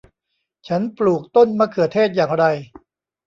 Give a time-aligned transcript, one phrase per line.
[0.67, 2.43] ฉันปลูกต้นมะเขือเทศอย่างไร